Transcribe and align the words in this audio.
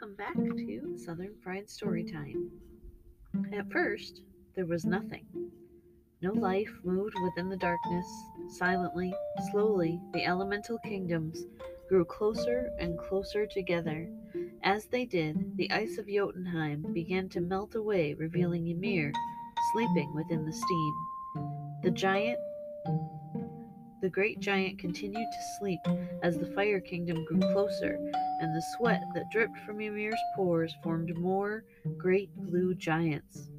welcome 0.00 0.16
back 0.16 0.34
to 0.34 0.96
Southern 0.96 1.34
Fried 1.42 1.66
Storytime. 1.66 2.48
At 3.52 3.70
first, 3.70 4.22
there 4.54 4.64
was 4.64 4.86
nothing. 4.86 5.26
No 6.22 6.32
life 6.32 6.70
moved 6.84 7.14
within 7.22 7.50
the 7.50 7.56
darkness. 7.58 8.06
Silently, 8.48 9.12
slowly, 9.50 10.00
the 10.14 10.24
elemental 10.24 10.78
kingdoms 10.78 11.44
grew 11.88 12.06
closer 12.06 12.70
and 12.78 12.98
closer 12.98 13.46
together. 13.46 14.08
As 14.62 14.86
they 14.86 15.04
did, 15.04 15.56
the 15.56 15.70
ice 15.70 15.98
of 15.98 16.08
Jotunheim 16.08 16.86
began 16.94 17.28
to 17.30 17.42
melt 17.42 17.74
away, 17.74 18.14
revealing 18.14 18.68
Ymir 18.68 19.12
sleeping 19.72 20.14
within 20.14 20.46
the 20.46 20.52
steam. 20.52 20.94
The 21.82 21.90
giant 21.90 22.38
the 24.00 24.08
great 24.08 24.40
giant 24.40 24.78
continued 24.78 25.28
to 25.30 25.58
sleep 25.58 25.80
as 26.22 26.38
the 26.38 26.50
Fire 26.54 26.80
Kingdom 26.80 27.22
grew 27.26 27.40
closer, 27.52 27.98
and 28.40 28.56
the 28.56 28.62
sweat 28.76 29.02
that 29.14 29.30
dripped 29.30 29.58
from 29.58 29.80
Ymir's 29.80 30.20
pores 30.34 30.74
formed 30.82 31.16
more 31.16 31.64
great 31.96 32.34
blue 32.36 32.74
giants. 32.74 33.50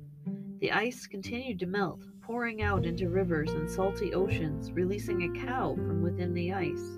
The 0.60 0.72
ice 0.72 1.08
continued 1.08 1.60
to 1.60 1.68
melt, 1.68 2.02
pouring 2.22 2.62
out 2.62 2.86
into 2.86 3.10
rivers 3.10 3.52
and 3.52 3.70
salty 3.70 4.14
oceans, 4.14 4.72
releasing 4.72 5.24
a 5.24 5.46
cow 5.46 5.76
from 5.76 6.02
within 6.02 6.34
the 6.34 6.54
ice. 6.54 6.98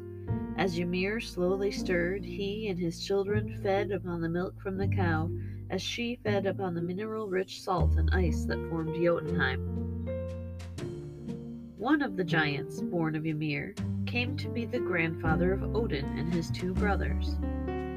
As 0.58 0.78
Ymir 0.78 1.20
slowly 1.20 1.72
stirred, 1.72 2.24
he 2.24 2.68
and 2.70 2.80
his 2.80 3.04
children 3.06 3.60
fed 3.62 3.92
upon 3.92 4.22
the 4.22 4.30
milk 4.30 4.60
from 4.62 4.78
the 4.78 4.88
cow, 4.88 5.30
as 5.70 5.82
she 5.82 6.20
fed 6.24 6.46
upon 6.46 6.76
the 6.76 6.82
mineral 6.82 7.28
rich 7.28 7.62
salt 7.62 7.96
and 7.98 8.10
ice 8.14 8.46
that 8.46 8.70
formed 8.70 8.96
Jotunheim. 8.96 9.60
One 11.78 12.02
of 12.02 12.16
the 12.16 12.24
giants, 12.24 12.80
born 12.82 13.16
of 13.16 13.26
Ymir, 13.26 13.76
came 14.06 14.38
to 14.38 14.48
be 14.48 14.66
the 14.66 14.80
grandfather 14.80 15.52
of 15.52 15.76
Odin 15.76 16.06
and 16.18 16.32
his 16.32 16.52
two 16.52 16.74
brothers. 16.74 17.36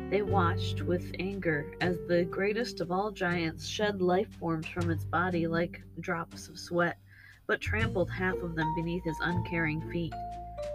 They 0.09 0.23
watched 0.23 0.83
with 0.83 1.17
anger 1.19 1.67
as 1.81 1.99
the 2.07 2.25
greatest 2.25 2.81
of 2.81 2.93
all 2.93 3.11
giants 3.11 3.67
shed 3.67 4.01
life 4.01 4.33
forms 4.39 4.67
from 4.69 4.91
its 4.91 5.05
body 5.05 5.49
like 5.49 5.83
drops 5.99 6.49
of 6.49 6.59
sweat, 6.59 6.97
but 7.49 7.61
trampled 7.61 8.09
half 8.11 8.37
of 8.37 8.55
them 8.55 8.73
beneath 8.77 9.03
his 9.03 9.19
uncaring 9.21 9.81
feet. 9.91 10.15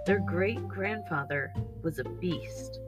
Their 0.05 0.19
great 0.19 0.67
grandfather 0.67 1.53
was 1.81 1.97
a 1.97 2.03
beast. 2.03 2.79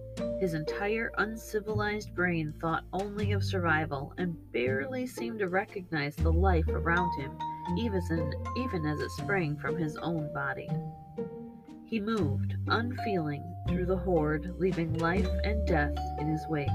His 0.41 0.53
entire 0.53 1.11
uncivilized 1.17 2.13
brain 2.13 2.53
thought 2.59 2.83
only 2.91 3.31
of 3.31 3.43
survival 3.43 4.13
and 4.17 4.35
barely 4.51 5.07
seemed 5.07 5.39
to 5.39 5.47
recognize 5.47 6.15
the 6.17 6.33
life 6.33 6.67
around 6.67 7.17
him 7.17 7.31
even, 7.77 8.85
as 8.85 8.99
it 8.99 9.11
sprang 9.11 9.55
from 9.55 9.77
his 9.77 9.95
own 9.97 10.31
body. 10.33 10.67
He 11.93 11.99
moved, 11.99 12.55
unfeeling, 12.69 13.43
through 13.67 13.85
the 13.85 13.99
horde, 13.99 14.55
leaving 14.57 14.97
life 14.97 15.29
and 15.43 15.63
death 15.67 15.95
in 16.17 16.25
his 16.27 16.47
wake. 16.47 16.67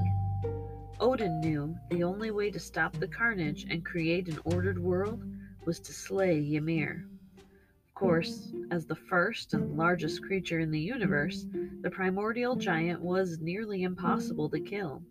Odin 1.00 1.41
knew 1.41 1.77
the 1.91 2.05
only 2.05 2.30
way 2.30 2.52
to 2.52 2.60
stop 2.60 2.92
the 2.92 3.08
carnage 3.08 3.66
and 3.69 3.84
create 3.84 4.28
an 4.28 4.38
ordered 4.44 4.78
world 4.78 5.25
was 5.66 5.80
to 5.80 5.92
slay 5.92 6.55
Ymir. 6.55 7.05
Of 7.36 7.94
course, 7.97 8.52
as 8.70 8.86
the 8.86 8.94
first 8.94 9.55
and 9.55 9.77
largest 9.77 10.22
creature 10.22 10.60
in 10.60 10.70
the 10.70 10.78
universe, 10.78 11.47
the 11.82 11.91
primordial 11.91 12.55
giant 12.55 13.00
was 13.00 13.41
nearly 13.41 13.82
impossible 13.82 14.48
to 14.50 14.60
kill. 14.60 15.03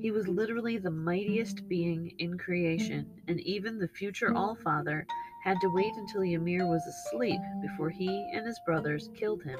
He 0.00 0.12
was 0.12 0.28
literally 0.28 0.78
the 0.78 0.92
mightiest 0.92 1.66
being 1.66 2.12
in 2.20 2.38
creation, 2.38 3.10
and 3.26 3.40
even 3.40 3.80
the 3.80 3.88
future 3.88 4.32
Allfather 4.32 5.04
had 5.42 5.60
to 5.60 5.68
wait 5.68 5.94
until 5.96 6.22
Ymir 6.22 6.66
was 6.66 6.86
asleep 6.86 7.40
before 7.60 7.90
he 7.90 8.30
and 8.32 8.46
his 8.46 8.60
brothers 8.64 9.10
killed 9.14 9.42
him 9.42 9.58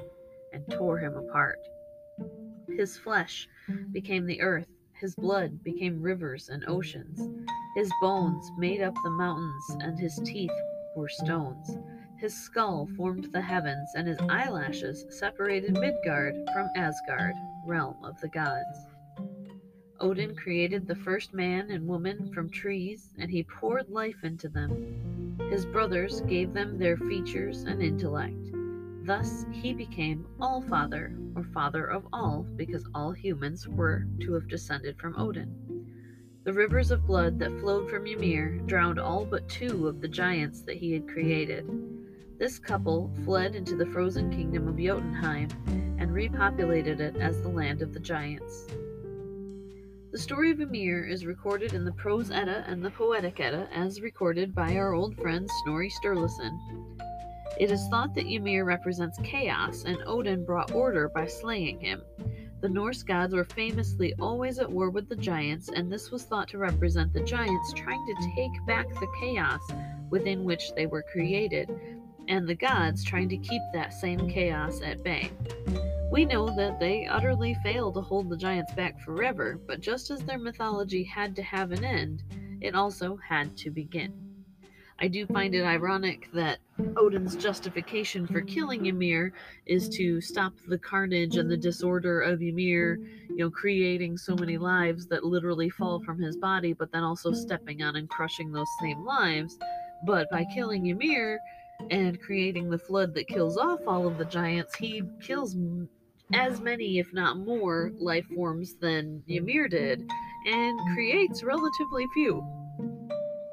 and 0.53 0.65
tore 0.71 0.99
him 0.99 1.17
apart. 1.17 1.59
His 2.69 2.97
flesh 2.97 3.49
became 3.91 4.27
the 4.27 4.41
earth, 4.41 4.69
his 5.01 5.15
blood 5.17 5.63
became 5.65 6.01
rivers 6.01 6.49
and 6.49 6.65
oceans, 6.69 7.21
his 7.75 7.91
bones 8.01 8.51
made 8.57 8.81
up 8.81 8.95
the 9.03 9.11
mountains, 9.11 9.77
and 9.81 9.99
his 9.99 10.21
teeth 10.25 10.53
were 10.95 11.09
stones. 11.09 11.77
His 12.19 12.35
skull 12.35 12.89
formed 12.97 13.33
the 13.33 13.41
heavens, 13.41 13.91
and 13.97 14.07
his 14.07 14.19
eyelashes 14.21 15.07
separated 15.09 15.73
Midgard 15.73 16.37
from 16.53 16.71
Asgard, 16.77 17.35
realm 17.67 17.97
of 18.05 18.21
the 18.21 18.29
gods. 18.29 18.87
Odin 19.99 20.37
created 20.37 20.87
the 20.87 20.95
first 20.95 21.33
man 21.33 21.71
and 21.71 21.89
woman 21.89 22.33
from 22.33 22.51
trees, 22.51 23.09
and 23.19 23.31
he 23.31 23.43
poured 23.43 23.89
life 23.89 24.23
into 24.23 24.49
them. 24.49 25.12
His 25.51 25.67
brothers 25.67 26.21
gave 26.23 26.53
them 26.53 26.79
their 26.79 26.97
features 26.97 27.63
and 27.65 27.83
intellect. 27.83 28.53
Thus, 29.05 29.47
he 29.51 29.73
became 29.73 30.27
All 30.41 30.63
Father, 30.63 31.17
or 31.35 31.43
Father 31.43 31.87
of 31.87 32.07
all, 32.13 32.47
because 32.57 32.89
all 32.95 33.13
humans 33.13 33.67
were 33.67 34.07
to 34.21 34.33
have 34.35 34.49
descended 34.49 34.99
from 34.99 35.15
Odin. 35.19 35.55
The 36.45 36.53
rivers 36.53 36.91
of 36.91 37.07
blood 37.07 37.39
that 37.39 37.59
flowed 37.61 37.89
from 37.89 38.07
Ymir 38.07 38.61
drowned 38.67 38.99
all 38.99 39.25
but 39.25 39.49
two 39.49 39.87
of 39.89 40.01
the 40.01 40.09
giants 40.09 40.63
that 40.63 40.77
he 40.77 40.93
had 40.93 41.09
created. 41.09 41.69
This 42.39 42.59
couple 42.59 43.13
fled 43.25 43.55
into 43.55 43.77
the 43.77 43.87
frozen 43.87 44.31
kingdom 44.31 44.67
of 44.67 44.77
Jotunheim 44.77 45.49
and 45.99 46.11
repopulated 46.11 47.01
it 47.01 47.17
as 47.17 47.41
the 47.41 47.49
land 47.49 47.83
of 47.83 47.93
the 47.93 48.01
giants. 48.01 48.67
The 50.13 50.19
story 50.19 50.51
of 50.51 50.61
Ymir 50.61 51.07
is 51.07 51.25
recorded 51.25 51.73
in 51.73 51.87
the 51.87 51.93
Prose 51.93 52.31
Edda 52.31 52.67
and 52.69 52.85
the 52.85 52.91
Poetic 52.91 53.41
Edda 53.41 53.67
as 53.73 54.03
recorded 54.03 54.55
by 54.55 54.77
our 54.77 54.93
old 54.93 55.17
friend 55.17 55.49
Snorri 55.63 55.89
Sturluson. 55.89 56.55
It 57.59 57.71
is 57.71 57.89
thought 57.89 58.15
that 58.15 58.27
Ymir 58.27 58.67
represents 58.67 59.19
chaos 59.25 59.85
and 59.85 59.97
Odin 60.05 60.45
brought 60.45 60.73
order 60.73 61.09
by 61.15 61.27
slaying 61.27 61.81
him. 61.81 62.03
The 62.61 62.69
Norse 62.69 63.03
gods 63.03 63.35
were 63.35 63.45
famously 63.45 64.13
always 64.21 64.59
at 64.59 64.71
war 64.71 64.91
with 64.91 65.09
the 65.09 65.17
giants, 65.17 65.71
and 65.71 65.91
this 65.91 66.11
was 66.11 66.25
thought 66.25 66.49
to 66.49 66.59
represent 66.59 67.15
the 67.15 67.25
giants 67.25 67.73
trying 67.73 68.05
to 68.07 68.33
take 68.37 68.67
back 68.67 68.91
the 68.91 69.09
chaos 69.19 69.63
within 70.11 70.45
which 70.45 70.75
they 70.77 70.85
were 70.85 71.07
created, 71.11 71.71
and 72.29 72.47
the 72.47 72.55
gods 72.55 73.03
trying 73.03 73.31
to 73.31 73.39
keep 73.39 73.63
that 73.73 73.95
same 73.95 74.29
chaos 74.29 74.83
at 74.83 75.03
bay. 75.03 75.31
We 76.13 76.27
know 76.27 76.55
that 76.57 76.79
they 76.79 77.07
utterly 77.07 77.55
failed 77.63 77.95
to 77.95 78.03
hold 78.03 78.29
the 78.29 78.37
giants 78.37 78.75
back 78.75 79.01
forever, 79.01 79.59
but 79.67 79.81
just 79.81 80.11
as 80.11 80.21
their 80.21 80.39
mythology 80.39 81.03
had 81.03 81.35
to 81.37 81.43
have 81.43 81.73
an 81.73 81.87
end, 81.87 82.23
it 82.61 82.75
also 82.75 83.17
had 83.17 83.57
to 83.57 83.71
begin. 83.71 84.13
I 84.99 85.09
do 85.09 85.25
find 85.25 85.55
it 85.55 85.65
ironic 85.65 86.29
that 86.35 86.59
Odin's 86.99 87.35
justification 87.35 88.27
for 88.27 88.43
killing 88.43 88.85
Ymir 88.85 89.33
is 89.65 89.89
to 89.97 90.21
stop 90.21 90.53
the 90.69 90.77
carnage 90.77 91.39
and 91.39 91.51
the 91.51 91.57
disorder 91.57 92.21
of 92.21 92.43
Ymir, 92.43 93.01
you 93.31 93.37
know, 93.37 93.51
creating 93.51 94.19
so 94.19 94.37
many 94.37 94.59
lives 94.59 95.07
that 95.07 95.25
literally 95.25 95.71
fall 95.71 95.99
from 96.05 96.21
his 96.21 96.37
body, 96.37 96.75
but 96.75 96.93
then 96.93 97.05
also 97.05 97.33
stepping 97.33 97.83
on 97.83 97.97
and 97.97 98.11
crushing 98.11 98.53
those 98.53 98.69
same 98.83 99.03
lives. 99.03 99.59
But 100.05 100.29
by 100.31 100.45
killing 100.55 100.89
Ymir 100.89 101.39
and 101.91 102.21
creating 102.21 102.69
the 102.69 102.79
flood 102.79 103.15
that 103.15 103.29
kills 103.29 103.57
off 103.57 103.81
all 103.87 104.07
of 104.07 104.19
the 104.19 104.27
giants, 104.27 104.77
he 104.77 105.03
kills 105.23 105.57
as 106.35 106.61
many, 106.61 106.99
if 106.99 107.13
not 107.13 107.39
more, 107.39 107.93
life 107.99 108.27
forms 108.35 108.75
than 108.81 109.23
Ymir 109.29 109.69
did, 109.69 110.09
and 110.47 110.81
creates 110.95 111.43
relatively 111.43 112.07
few. 112.15 112.45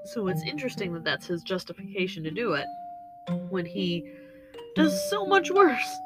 So 0.05 0.27
it's 0.27 0.43
interesting 0.43 0.93
that 0.93 1.03
that's 1.03 1.27
his 1.27 1.43
justification 1.43 2.23
to 2.23 2.31
do 2.31 2.53
it 2.53 2.65
when 3.49 3.65
he 3.65 4.11
does 4.75 5.09
so 5.09 5.25
much 5.25 5.51
worse. 5.51 5.99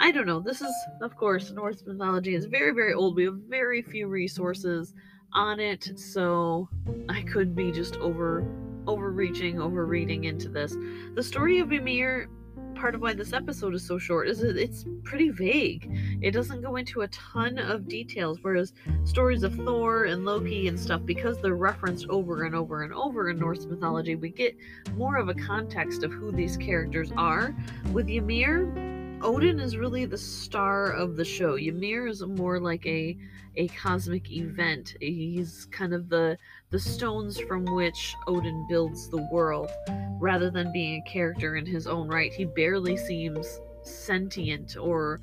I 0.00 0.12
don't 0.12 0.26
know. 0.26 0.40
This 0.40 0.60
is, 0.60 0.72
of 1.00 1.16
course, 1.16 1.50
Norse 1.50 1.82
mythology 1.84 2.34
is 2.34 2.44
very, 2.44 2.72
very 2.72 2.94
old. 2.94 3.16
We 3.16 3.24
have 3.24 3.40
very 3.48 3.82
few 3.82 4.06
resources 4.06 4.94
on 5.32 5.58
it, 5.58 5.90
so 5.98 6.68
I 7.08 7.22
could 7.22 7.56
be 7.56 7.72
just 7.72 7.96
over 7.96 8.46
overreaching, 8.86 9.60
overreading 9.60 10.24
into 10.24 10.48
this. 10.48 10.74
The 11.14 11.22
story 11.22 11.58
of 11.58 11.72
Ymir 11.72 12.30
part 12.78 12.94
of 12.94 13.00
why 13.00 13.12
this 13.12 13.32
episode 13.32 13.74
is 13.74 13.84
so 13.84 13.98
short 13.98 14.28
is 14.28 14.42
it's 14.42 14.86
pretty 15.02 15.30
vague. 15.30 15.90
It 16.22 16.30
doesn't 16.30 16.62
go 16.62 16.76
into 16.76 17.00
a 17.00 17.08
ton 17.08 17.58
of 17.58 17.88
details, 17.88 18.38
whereas 18.42 18.72
stories 19.04 19.42
of 19.42 19.54
Thor 19.56 20.04
and 20.04 20.24
Loki 20.24 20.68
and 20.68 20.78
stuff, 20.78 21.04
because 21.04 21.40
they're 21.40 21.56
referenced 21.56 22.06
over 22.08 22.44
and 22.44 22.54
over 22.54 22.82
and 22.82 22.94
over 22.94 23.30
in 23.30 23.38
Norse 23.38 23.66
mythology, 23.66 24.14
we 24.14 24.30
get 24.30 24.56
more 24.94 25.16
of 25.16 25.28
a 25.28 25.34
context 25.34 26.04
of 26.04 26.12
who 26.12 26.30
these 26.30 26.56
characters 26.56 27.10
are. 27.16 27.54
With 27.92 28.08
Ymir, 28.08 28.97
Odin 29.20 29.58
is 29.58 29.76
really 29.76 30.04
the 30.04 30.18
star 30.18 30.92
of 30.92 31.16
the 31.16 31.24
show. 31.24 31.56
Ymir 31.56 32.06
is 32.06 32.22
more 32.22 32.60
like 32.60 32.86
a 32.86 33.16
a 33.56 33.66
cosmic 33.68 34.30
event. 34.30 34.94
He's 35.00 35.66
kind 35.72 35.92
of 35.92 36.08
the 36.08 36.38
the 36.70 36.78
stones 36.78 37.40
from 37.40 37.64
which 37.64 38.14
Odin 38.28 38.66
builds 38.68 39.08
the 39.08 39.26
world, 39.32 39.70
rather 40.20 40.50
than 40.50 40.72
being 40.72 41.02
a 41.04 41.10
character 41.10 41.56
in 41.56 41.66
his 41.66 41.86
own 41.86 42.08
right. 42.08 42.32
He 42.32 42.44
barely 42.44 42.96
seems 42.96 43.60
sentient 43.82 44.76
or 44.76 45.20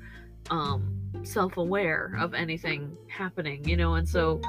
um, 0.50 0.94
self-aware 1.22 2.16
of 2.18 2.34
anything 2.34 2.96
happening, 3.08 3.66
you 3.66 3.76
know. 3.76 3.94
And 3.94 4.08
so 4.08 4.40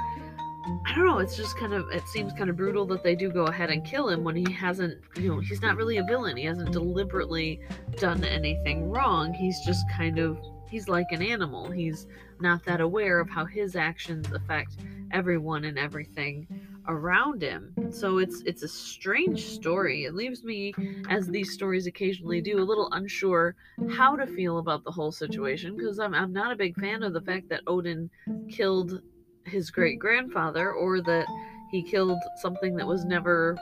I 0.86 0.94
don't 0.94 1.06
know. 1.06 1.18
It's 1.18 1.36
just 1.36 1.56
kind 1.56 1.72
of 1.72 1.88
it 1.90 2.06
seems 2.08 2.32
kind 2.32 2.50
of 2.50 2.56
brutal 2.56 2.84
that 2.86 3.02
they 3.02 3.14
do 3.14 3.30
go 3.30 3.44
ahead 3.46 3.70
and 3.70 3.84
kill 3.84 4.08
him 4.08 4.24
when 4.24 4.36
he 4.36 4.50
hasn't, 4.52 5.00
you 5.16 5.28
know, 5.28 5.40
he's 5.40 5.62
not 5.62 5.76
really 5.76 5.98
a 5.98 6.04
villain. 6.04 6.36
He 6.36 6.44
hasn't 6.44 6.72
deliberately 6.72 7.60
done 7.96 8.24
anything 8.24 8.90
wrong. 8.90 9.32
He's 9.32 9.60
just 9.64 9.84
kind 9.90 10.18
of 10.18 10.38
he's 10.68 10.88
like 10.88 11.06
an 11.10 11.22
animal. 11.22 11.70
He's 11.70 12.06
not 12.40 12.64
that 12.64 12.80
aware 12.80 13.18
of 13.18 13.28
how 13.30 13.44
his 13.44 13.76
actions 13.76 14.30
affect 14.32 14.76
everyone 15.10 15.64
and 15.64 15.78
everything 15.78 16.46
around 16.86 17.42
him. 17.42 17.74
So 17.90 18.18
it's 18.18 18.42
it's 18.42 18.62
a 18.62 18.68
strange 18.68 19.46
story. 19.46 20.04
It 20.04 20.14
leaves 20.14 20.44
me, 20.44 20.74
as 21.08 21.28
these 21.28 21.52
stories 21.52 21.86
occasionally 21.86 22.40
do, 22.40 22.58
a 22.58 22.64
little 22.64 22.88
unsure 22.92 23.56
how 23.90 24.16
to 24.16 24.26
feel 24.26 24.58
about 24.58 24.84
the 24.84 24.90
whole 24.90 25.12
situation 25.12 25.76
because 25.76 25.98
I'm 25.98 26.14
I'm 26.14 26.32
not 26.32 26.52
a 26.52 26.56
big 26.56 26.78
fan 26.78 27.02
of 27.02 27.12
the 27.12 27.20
fact 27.20 27.48
that 27.48 27.62
Odin 27.66 28.10
killed 28.48 29.00
his 29.48 29.70
great 29.70 29.98
grandfather 29.98 30.72
or 30.72 31.00
that 31.02 31.26
he 31.70 31.82
killed 31.82 32.18
something 32.36 32.76
that 32.76 32.86
was 32.86 33.04
never 33.04 33.56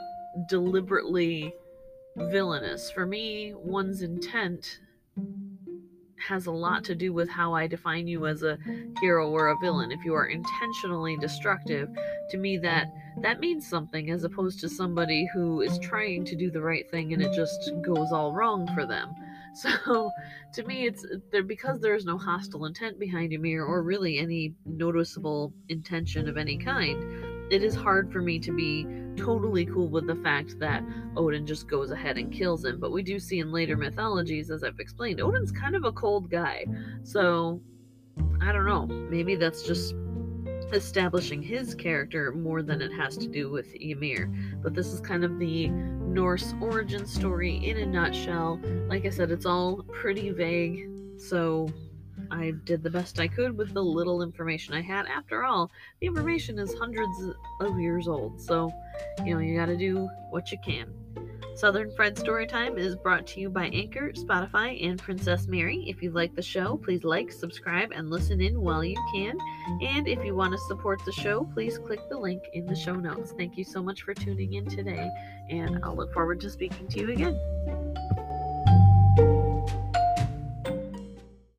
deliberately 0.47 1.53
villainous. 2.15 2.89
For 2.91 3.05
me, 3.05 3.53
one's 3.55 4.01
intent 4.01 4.79
has 6.27 6.47
a 6.47 6.51
lot 6.51 6.83
to 6.83 6.95
do 6.95 7.13
with 7.13 7.29
how 7.29 7.53
I 7.53 7.67
define 7.67 8.07
you 8.07 8.25
as 8.25 8.43
a 8.43 8.57
hero 8.99 9.29
or 9.29 9.47
a 9.47 9.57
villain. 9.59 9.91
If 9.91 10.03
you 10.03 10.13
are 10.15 10.25
intentionally 10.25 11.15
destructive, 11.17 11.89
to 12.31 12.37
me 12.37 12.57
that 12.57 12.93
that 13.21 13.39
means 13.39 13.67
something 13.67 14.09
as 14.09 14.23
opposed 14.23 14.59
to 14.61 14.69
somebody 14.69 15.27
who 15.33 15.61
is 15.61 15.79
trying 15.79 16.25
to 16.25 16.35
do 16.35 16.51
the 16.51 16.61
right 16.61 16.89
thing 16.89 17.13
and 17.13 17.21
it 17.21 17.33
just 17.33 17.71
goes 17.81 18.11
all 18.11 18.33
wrong 18.33 18.67
for 18.73 18.85
them. 18.85 19.13
So 19.57 20.11
to 20.53 20.63
me 20.63 20.85
it's 20.87 21.05
there 21.31 21.43
because 21.43 21.79
there 21.79 21.95
is 21.95 22.05
no 22.05 22.17
hostile 22.17 22.65
intent 22.65 22.99
behind 22.99 23.33
Ymir 23.33 23.65
or 23.65 23.81
really 23.81 24.19
any 24.19 24.53
noticeable 24.65 25.53
intention 25.69 26.29
of 26.29 26.37
any 26.37 26.57
kind. 26.57 27.51
It 27.51 27.63
is 27.63 27.75
hard 27.75 28.11
for 28.11 28.21
me 28.21 28.39
to 28.39 28.51
be 28.51 28.85
totally 29.15 29.65
cool 29.65 29.89
with 29.89 30.05
the 30.05 30.15
fact 30.15 30.59
that 30.59 30.83
Odin 31.15 31.45
just 31.45 31.67
goes 31.67 31.91
ahead 31.91 32.17
and 32.17 32.31
kills 32.31 32.65
him. 32.65 32.79
But 32.79 32.91
we 32.91 33.01
do 33.01 33.19
see 33.19 33.39
in 33.39 33.51
later 33.51 33.77
mythologies, 33.77 34.51
as 34.51 34.63
I've 34.63 34.79
explained, 34.79 35.21
Odin's 35.21 35.51
kind 35.51 35.75
of 35.75 35.85
a 35.85 35.91
cold 35.91 36.29
guy. 36.29 36.65
So 37.03 37.61
I 38.41 38.51
don't 38.51 38.65
know. 38.65 38.85
Maybe 38.85 39.35
that's 39.35 39.63
just 39.63 39.95
establishing 40.73 41.41
his 41.41 41.75
character 41.75 42.31
more 42.31 42.61
than 42.61 42.81
it 42.81 42.91
has 42.93 43.17
to 43.17 43.27
do 43.27 43.49
with 43.49 43.73
Ymir. 43.75 44.31
But 44.61 44.73
this 44.73 44.87
is 44.87 44.99
kind 44.99 45.23
of 45.23 45.39
the 45.39 45.69
Norse 45.69 46.53
origin 46.61 47.05
story 47.05 47.55
in 47.55 47.77
a 47.77 47.85
nutshell. 47.85 48.59
Like 48.87 49.05
I 49.05 49.09
said, 49.09 49.31
it's 49.31 49.45
all 49.45 49.83
pretty 49.91 50.31
vague. 50.31 50.89
So 51.17 51.67
I 52.31 52.51
did 52.65 52.83
the 52.83 52.89
best 52.89 53.19
I 53.19 53.27
could 53.27 53.57
with 53.57 53.73
the 53.73 53.83
little 53.83 54.21
information 54.21 54.73
I 54.73 54.81
had. 54.81 55.05
After 55.07 55.43
all, 55.43 55.71
the 56.01 56.07
information 56.07 56.59
is 56.59 56.73
hundreds 56.73 57.15
of 57.61 57.79
years 57.79 58.07
old, 58.07 58.39
so 58.41 58.71
you 59.23 59.33
know, 59.33 59.39
you 59.39 59.57
gotta 59.57 59.77
do 59.77 60.09
what 60.29 60.51
you 60.51 60.57
can. 60.63 60.93
Southern 61.57 61.89
Fried 61.89 62.15
Storytime 62.15 62.77
is 62.77 62.95
brought 62.95 63.25
to 63.25 63.39
you 63.39 63.49
by 63.49 63.65
Anchor, 63.69 64.11
Spotify, 64.11 64.87
and 64.87 64.99
Princess 64.99 65.47
Mary. 65.47 65.83
If 65.87 66.03
you 66.03 66.11
like 66.11 66.35
the 66.35 66.41
show, 66.43 66.77
please 66.77 67.03
like, 67.03 67.31
subscribe, 67.31 67.91
and 67.95 68.11
listen 68.11 68.39
in 68.41 68.61
while 68.61 68.83
you 68.83 68.95
can. 69.11 69.35
And 69.81 70.07
if 70.07 70.23
you 70.23 70.35
want 70.35 70.51
to 70.51 70.59
support 70.67 71.01
the 71.03 71.11
show, 71.11 71.49
please 71.55 71.79
click 71.79 71.99
the 72.09 72.17
link 72.17 72.43
in 72.53 72.67
the 72.67 72.75
show 72.75 72.93
notes. 72.93 73.33
Thank 73.35 73.57
you 73.57 73.63
so 73.63 73.81
much 73.81 74.03
for 74.03 74.13
tuning 74.13 74.53
in 74.53 74.67
today, 74.67 75.09
and 75.49 75.79
I'll 75.83 75.95
look 75.95 76.13
forward 76.13 76.39
to 76.41 76.49
speaking 76.51 76.87
to 76.89 76.99
you 76.99 77.11
again. 77.11 77.86